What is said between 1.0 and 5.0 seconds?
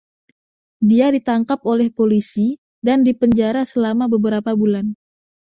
ditangkap oleh polisi dan dipenjara selama beberapa bulan.